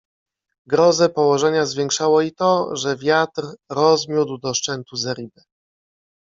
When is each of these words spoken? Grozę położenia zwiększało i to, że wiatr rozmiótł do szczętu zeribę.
Grozę 0.65 1.09
położenia 1.09 1.65
zwiększało 1.65 2.21
i 2.21 2.31
to, 2.31 2.75
że 2.75 2.97
wiatr 2.97 3.41
rozmiótł 3.69 4.37
do 4.37 4.53
szczętu 4.53 4.95
zeribę. 4.95 5.41